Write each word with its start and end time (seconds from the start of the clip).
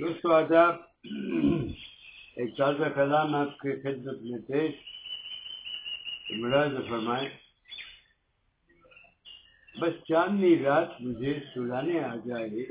دوستو 0.00 0.32
آداب 0.32 0.74
ایک 2.36 2.56
تازہ 2.56 2.88
کلام 2.94 3.34
آپ 3.34 3.58
کے 3.58 3.72
خدمت 3.82 4.20
میں 4.22 4.38
پیش 4.46 4.74
مراض 6.40 6.74
فرمائے 6.88 7.28
بس 9.74 9.98
چاندنی 10.08 10.52
رات 10.62 11.00
مجھے 11.00 11.34
سلانے 11.54 11.98
آ 12.04 12.14
جائے 12.26 12.62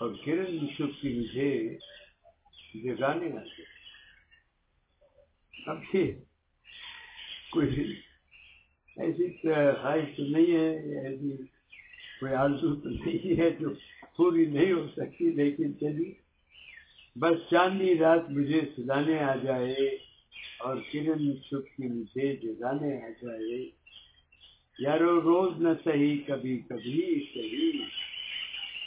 اور 0.00 0.14
کرن 0.24 0.54
یوسف 0.54 1.00
کی 1.00 1.14
مجھے 1.18 1.50
جگانے 2.74 3.28
آ 3.32 3.42
جائے 3.44 3.66
اب 5.54 5.94
یہ 5.94 6.12
کوئی 7.52 7.92
ایسی 8.96 9.28
خواہش 9.36 10.16
تو 10.16 10.22
نہیں 10.24 10.52
ہے 10.52 10.68
ایسی 11.04 11.36
کوئی 12.20 12.34
آرزو 12.34 12.74
تو 12.74 12.88
نہیں 12.88 13.40
ہے 13.40 13.50
جو 13.60 13.74
پوری 14.18 14.46
نہیں 14.46 14.72
ہو 14.72 14.86
سکتی، 14.96 15.30
لیکن 15.30 15.78
چلی۔ 15.78 16.12
بس 17.16 17.50
چاندنی 17.50 17.98
رات 17.98 18.30
مجھے 18.30 18.60
سلانے 18.76 19.18
آ 19.18 19.34
جائے 19.34 19.98
اور 20.58 20.76
کرن 20.92 21.32
کی 21.32 21.88
مجھے 21.88 22.36
جگانے 22.36 23.02
آ 23.02 23.08
جائے۔ 23.08 23.70
یارو، 24.78 25.20
روز 25.20 25.62
نہ 25.62 25.68
سہی 25.84 26.18
کبھی 26.18 26.58
کبھی 26.58 27.26
سہی 27.34 27.84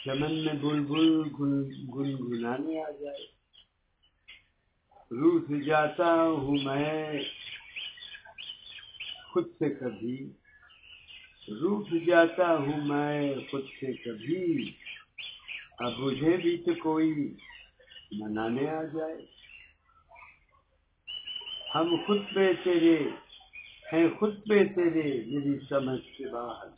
چمن 0.04 0.34
میں 0.34 0.54
بل 0.54 0.80
بل 0.80 1.22
گن 1.94 2.16
گنانے 2.28 2.82
آ 2.82 2.90
جائے۔ 3.00 3.26
روس 5.10 5.64
جاتا 5.66 6.22
ہوں 6.22 6.56
میں، 6.62 7.20
خود 9.32 9.46
سے 9.58 9.74
کبھی۔ 9.74 10.30
روٹ 11.48 11.88
جاتا 12.06 12.56
ہوں 12.56 12.86
میں، 12.86 13.34
خود 13.50 13.64
سے 13.80 13.92
کبھی۔ 13.92 14.70
اب 15.82 15.92
مجھے 15.98 16.36
بھی 16.36 16.56
تو 16.56 16.74
کوئی 16.74 17.34
منانے 18.12 18.68
آ 18.68 18.82
جائے۔ 18.82 19.26
ہم 21.74 21.96
خود 22.06 22.18
پہ 22.34 22.52
تیرے 22.64 23.08
ہیں 23.92 24.08
خود 24.18 24.48
پہ 24.48 24.64
تیرے 24.64 25.24
میری 25.26 25.58
سمجھ 25.68 26.18
کے 26.18 26.26
باہر۔ 26.28 26.68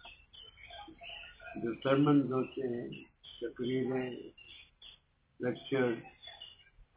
جو 1.57 1.75
سرمند 1.75 2.25
ہوتے 2.25 2.61
ہیں، 2.61 3.05
تقریریں 3.41 4.11
لیکچر 5.41 5.93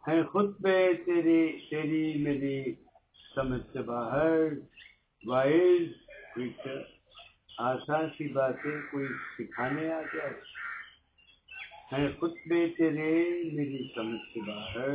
ہیں 0.08 0.24
خود 0.24 0.64
پہ 0.64 0.94
تیری 1.06 1.60
تیری 1.70 2.24
میری 2.24 2.74
سمجھ 3.36 3.74
سے 3.74 3.82
باہر۔ 3.82 4.44
وائز 5.26 5.82
ٹیچر 6.36 6.82
آسان 7.58 8.10
سی 8.10 8.28
باتیں 8.28 8.82
کوئی 8.92 9.08
سکھانے 9.38 9.94
آ 9.94 10.02
جائے۔ 10.02 10.34
ہے 11.94 12.08
خطبے 12.08 12.68
تیرے 12.78 13.26
میری 13.54 13.92
سمجھ 13.96 14.22
سے 14.34 14.40
باہر 14.42 14.88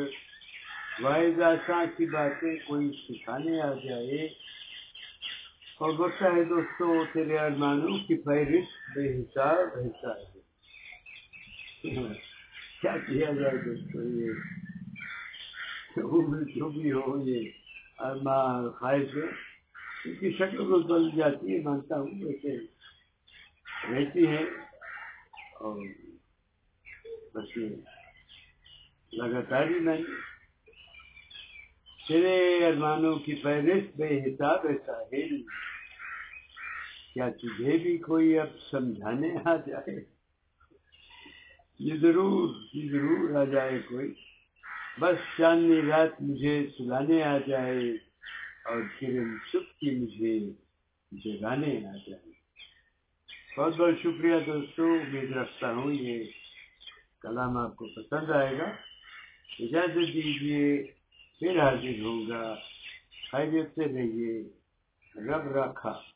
واحد 1.00 1.40
آسان 1.40 1.86
کی 1.96 2.06
باتیں 2.06 2.56
کوئی 2.66 2.90
سکھانے 3.08 3.60
آ 3.60 3.72
جائے۔ 3.84 4.26
اور 5.78 5.92
بتا 5.92 6.36
ہے 6.36 6.44
دوستو، 6.44 7.04
تیرے 7.12 7.38
ارمانوں 7.38 7.98
کی 7.98 8.22
فہرست 8.22 8.98
بے 8.98 9.20
حساب 9.20 9.78
حساب 9.78 10.16
ہے۔ 10.16 10.40
کیا 12.82 12.96
کیا 12.98 13.32
جائے 13.32 13.56
دوستو 13.56 14.02
یہ؟ 14.02 14.32
جو 16.54 16.68
بھی 16.68 16.92
ہو 16.92 17.28
یہ 17.28 17.50
ارمان 17.98 18.70
خواہش 18.70 19.16
ہے۔ 19.16 19.28
ان 20.04 20.14
کی 20.14 20.32
شکل 20.32 20.56
کو 20.56 20.78
بل 20.78 21.10
جاتی 21.16 21.56
ہے، 21.56 21.62
مانتا 21.62 22.00
ہوں 22.00 22.24
ویسے 22.24 22.58
رہتی 23.92 24.26
ہے۔ 24.26 24.44
اور 25.60 25.86
بس 27.34 27.56
لگاتار 29.12 29.66
ہی 29.66 29.78
نہیں۔ 29.78 30.04
تیرے 32.08 32.66
ارمانوں 32.66 33.16
کی 33.16 33.34
فہرست 33.34 33.96
بے 33.96 34.20
حساب 34.20 34.66
ہے 34.66 34.78
ساحل۔ 34.86 35.42
کیا 37.14 37.28
تجھے 37.28 37.78
بھی 37.78 37.98
کوئی 37.98 38.38
اب 38.38 38.46
سمجھانے 38.70 39.28
آ 39.44 39.56
جائے؟ 39.56 40.04
یہ 41.78 41.94
ضرور 41.94 42.54
یہ 42.72 42.90
ضرور 42.90 43.34
آ 43.34 43.44
جائے 43.44 43.78
کوئی۔ 43.78 44.14
بس 45.00 45.16
چاندنی 45.38 45.82
رات 45.82 46.22
مجھے 46.22 46.66
سلانے 46.78 47.22
آ 47.22 47.38
جائے 47.38 47.90
اور 48.64 48.82
کرن 49.00 49.36
سب 49.52 49.78
کی 49.78 49.90
مجھے 49.90 50.38
جگانے 51.12 51.76
آ 51.76 51.96
جائے۔ 52.08 52.32
بہت 53.56 53.76
بہت 53.76 53.94
شکریہ 54.00 54.34
دوستوں 54.46 54.98
امید 55.00 55.32
رکھتا 55.32 55.72
ہوں 55.72 55.92
یہ 55.92 56.24
کلام 57.22 57.56
آپ 57.56 57.76
کو 57.76 57.86
پسند 57.96 58.30
آئے 58.30 58.58
گا، 58.58 58.64
اجازت 59.60 60.14
دیجیے 60.14 60.62
پھر 61.38 61.60
حاضر 61.60 62.00
ہوگا 62.02 62.42
خیریت 63.32 63.68
سے 63.74 63.84
رہیے، 63.86 64.32
رب 65.28 65.56
رکھا 65.56 66.02